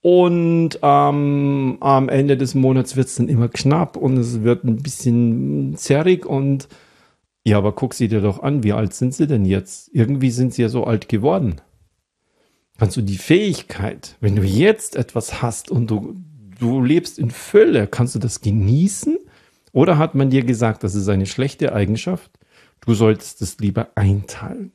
Und 0.00 0.78
ähm, 0.82 1.78
am 1.80 2.08
Ende 2.08 2.36
des 2.36 2.54
Monats 2.54 2.96
wird 2.96 3.08
es 3.08 3.16
dann 3.16 3.28
immer 3.28 3.48
knapp 3.48 3.96
und 3.96 4.16
es 4.16 4.42
wird 4.42 4.64
ein 4.64 4.76
bisschen 4.76 5.76
zerrig 5.76 6.24
und 6.24 6.68
ja, 7.44 7.56
aber 7.58 7.72
guck 7.72 7.94
sie 7.94 8.08
dir 8.08 8.20
doch 8.20 8.42
an, 8.42 8.62
wie 8.62 8.72
alt 8.72 8.94
sind 8.94 9.14
sie 9.14 9.26
denn 9.26 9.44
jetzt? 9.44 9.90
Irgendwie 9.92 10.30
sind 10.30 10.54
sie 10.54 10.62
ja 10.62 10.68
so 10.68 10.84
alt 10.84 11.08
geworden. 11.08 11.60
Kannst 12.78 12.96
du 12.96 13.02
die 13.02 13.16
Fähigkeit, 13.16 14.16
wenn 14.20 14.36
du 14.36 14.42
jetzt 14.42 14.94
etwas 14.96 15.42
hast 15.42 15.70
und 15.70 15.90
du 15.90 16.14
du 16.58 16.82
lebst 16.82 17.18
in 17.18 17.30
Fülle, 17.30 17.86
kannst 17.86 18.14
du 18.14 18.18
das 18.18 18.40
genießen? 18.40 19.18
Oder 19.72 19.98
hat 19.98 20.14
man 20.14 20.30
dir 20.30 20.44
gesagt, 20.44 20.84
das 20.84 20.94
ist 20.94 21.08
eine 21.08 21.26
schlechte 21.26 21.72
Eigenschaft? 21.72 22.30
Du 22.80 22.94
solltest 22.94 23.42
es 23.42 23.58
lieber 23.58 23.88
einteilen. 23.94 24.72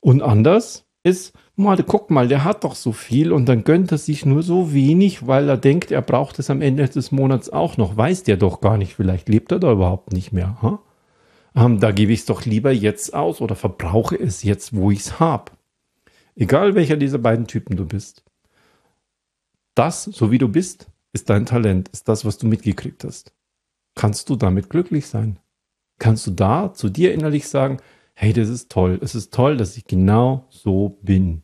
Und 0.00 0.22
anders 0.22 0.84
ist, 1.04 1.32
mal, 1.56 1.82
guck 1.82 2.10
mal, 2.10 2.28
der 2.28 2.44
hat 2.44 2.64
doch 2.64 2.74
so 2.74 2.92
viel 2.92 3.32
und 3.32 3.46
dann 3.46 3.64
gönnt 3.64 3.92
er 3.92 3.98
sich 3.98 4.24
nur 4.24 4.42
so 4.42 4.72
wenig, 4.72 5.26
weil 5.26 5.48
er 5.48 5.56
denkt, 5.56 5.90
er 5.90 6.02
braucht 6.02 6.38
es 6.38 6.50
am 6.50 6.60
Ende 6.60 6.88
des 6.88 7.12
Monats 7.12 7.50
auch 7.50 7.76
noch. 7.76 7.96
Weiß 7.96 8.22
der 8.22 8.36
doch 8.36 8.60
gar 8.60 8.76
nicht, 8.76 8.94
vielleicht 8.94 9.28
lebt 9.28 9.52
er 9.52 9.58
da 9.58 9.72
überhaupt 9.72 10.12
nicht 10.12 10.32
mehr. 10.32 10.60
Ha? 10.62 10.80
ähm, 11.54 11.80
da 11.80 11.92
gebe 11.92 12.12
ich 12.12 12.20
es 12.20 12.26
doch 12.26 12.44
lieber 12.44 12.72
jetzt 12.72 13.14
aus 13.14 13.40
oder 13.40 13.54
verbrauche 13.54 14.16
es 14.16 14.42
jetzt, 14.42 14.74
wo 14.74 14.90
ich 14.90 15.00
es 15.00 15.20
habe. 15.20 15.52
Egal 16.34 16.74
welcher 16.74 16.96
dieser 16.96 17.18
beiden 17.18 17.46
Typen 17.46 17.76
du 17.76 17.86
bist. 17.86 18.24
Das, 19.74 20.04
so 20.04 20.30
wie 20.30 20.38
du 20.38 20.48
bist, 20.48 20.90
ist 21.12 21.30
dein 21.30 21.46
Talent, 21.46 21.88
ist 21.90 22.08
das, 22.08 22.24
was 22.24 22.38
du 22.38 22.46
mitgekriegt 22.46 23.04
hast. 23.04 23.32
Kannst 23.94 24.28
du 24.28 24.36
damit 24.36 24.70
glücklich 24.70 25.06
sein? 25.06 25.38
Kannst 25.98 26.26
du 26.26 26.30
da 26.30 26.72
zu 26.74 26.88
dir 26.88 27.12
innerlich 27.14 27.48
sagen, 27.48 27.78
hey, 28.14 28.32
das 28.32 28.48
ist 28.48 28.70
toll, 28.70 28.98
es 29.02 29.14
ist 29.14 29.32
toll, 29.32 29.56
dass 29.56 29.76
ich 29.76 29.84
genau 29.84 30.46
so 30.50 30.98
bin. 31.02 31.42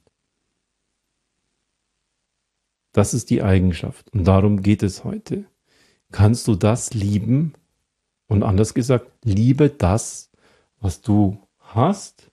Das 2.93 3.15
ist 3.15 3.31
die 3.31 3.43
Eigenschaft 3.43 4.13
und 4.13 4.25
darum 4.25 4.63
geht 4.63 4.83
es 4.83 5.05
heute. 5.05 5.45
Kannst 6.11 6.49
du 6.49 6.55
das 6.55 6.95
lieben? 6.95 7.55
Und 8.29 8.43
anders 8.43 8.75
gesagt, 8.75 9.11
liebe 9.25 9.71
das, 9.71 10.31
was 10.81 11.01
du 11.01 11.39
hast. 11.59 12.31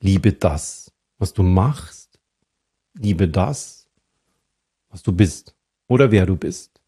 Liebe 0.00 0.32
das, 0.32 0.92
was 1.18 1.32
du 1.34 1.42
machst. 1.42 2.18
Liebe 2.94 3.28
das, 3.28 3.79
was 4.90 5.02
du 5.02 5.12
bist 5.12 5.54
oder 5.88 6.10
wer 6.10 6.26
du 6.26 6.36
bist. 6.36 6.80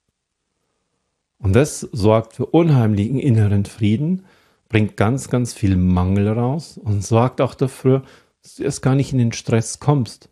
Und 1.39 1.55
das 1.55 1.81
sorgt 1.81 2.35
für 2.35 2.47
unheimlichen 2.47 3.19
inneren 3.19 3.65
Frieden, 3.65 4.25
bringt 4.69 4.97
ganz, 4.97 5.29
ganz 5.29 5.53
viel 5.53 5.77
Mangel 5.77 6.29
raus 6.29 6.79
und 6.79 7.05
sorgt 7.05 7.41
auch 7.41 7.55
dafür, 7.55 8.03
dass 8.43 8.57
du 8.57 8.63
erst 8.63 8.83
gar 8.83 8.95
nicht 8.95 9.13
in 9.13 9.19
den 9.19 9.33
Stress 9.33 9.81
kommst. 9.81 10.29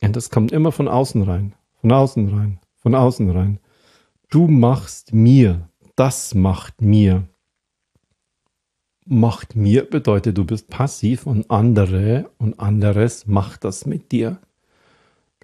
Und 0.00 0.16
das 0.16 0.30
kommt 0.30 0.52
immer 0.52 0.70
von 0.70 0.86
außen 0.86 1.22
rein, 1.22 1.54
von 1.80 1.92
außen 1.92 2.28
rein, 2.28 2.60
von 2.76 2.94
außen 2.94 3.30
rein. 3.30 3.58
Du 4.28 4.48
machst 4.48 5.12
mir, 5.14 5.68
das 5.96 6.34
macht 6.34 6.82
mir. 6.82 7.26
Macht 9.06 9.56
mir 9.56 9.88
bedeutet, 9.88 10.36
du 10.38 10.44
bist 10.44 10.68
passiv 10.68 11.26
und 11.26 11.50
andere 11.50 12.30
und 12.38 12.60
anderes 12.60 13.26
macht 13.26 13.64
das 13.64 13.86
mit 13.86 14.12
dir. 14.12 14.38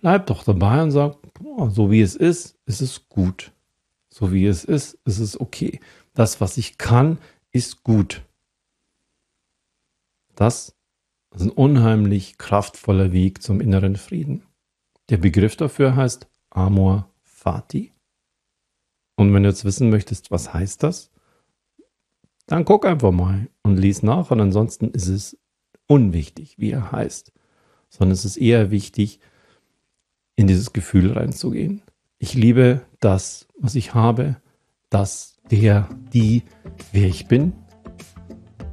Bleib 0.00 0.26
doch 0.26 0.44
dabei 0.44 0.82
und 0.82 0.90
sag, 0.90 1.16
boah, 1.34 1.70
so 1.70 1.90
wie 1.90 2.00
es 2.00 2.16
ist, 2.16 2.56
ist 2.66 2.80
es 2.80 3.08
gut. 3.08 3.52
So 4.08 4.32
wie 4.32 4.46
es 4.46 4.64
ist, 4.64 4.98
ist 5.04 5.18
es 5.18 5.40
okay. 5.40 5.80
Das, 6.14 6.40
was 6.40 6.56
ich 6.56 6.78
kann, 6.78 7.18
ist 7.52 7.84
gut. 7.84 8.22
Das 10.34 10.74
ist 11.34 11.42
ein 11.42 11.50
unheimlich 11.50 12.38
kraftvoller 12.38 13.12
Weg 13.12 13.42
zum 13.42 13.60
inneren 13.60 13.96
Frieden. 13.96 14.42
Der 15.10 15.18
Begriff 15.18 15.56
dafür 15.56 15.96
heißt 15.96 16.26
Amor 16.50 17.08
Fati. 17.22 17.92
Und 19.16 19.34
wenn 19.34 19.42
du 19.42 19.48
jetzt 19.50 19.64
wissen 19.64 19.90
möchtest, 19.90 20.30
was 20.30 20.54
heißt 20.54 20.82
das, 20.82 21.10
dann 22.46 22.64
guck 22.64 22.86
einfach 22.86 23.12
mal 23.12 23.48
und 23.62 23.76
lies 23.76 24.02
nach. 24.02 24.30
Und 24.30 24.40
ansonsten 24.40 24.90
ist 24.90 25.08
es 25.08 25.38
unwichtig, 25.86 26.58
wie 26.58 26.70
er 26.70 26.90
heißt, 26.90 27.32
sondern 27.90 28.12
es 28.12 28.24
ist 28.24 28.38
eher 28.38 28.70
wichtig, 28.70 29.20
in 30.40 30.46
dieses 30.46 30.72
Gefühl 30.72 31.12
reinzugehen. 31.12 31.82
Ich 32.18 32.32
liebe 32.32 32.80
das, 32.98 33.46
was 33.58 33.74
ich 33.74 33.92
habe, 33.92 34.36
das, 34.88 35.38
der, 35.50 35.86
die, 36.14 36.44
wer 36.92 37.08
ich 37.08 37.26
bin 37.28 37.52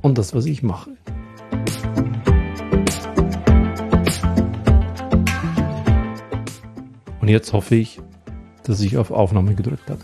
und 0.02 0.18
das, 0.18 0.34
was 0.34 0.46
ich 0.46 0.64
mache. 0.64 0.92
Und 7.20 7.28
jetzt 7.28 7.52
hoffe 7.52 7.76
ich, 7.76 8.00
dass 8.64 8.80
ich 8.80 8.96
auf 8.96 9.12
Aufnahme 9.12 9.54
gedrückt 9.54 9.90
habe. 9.90 10.00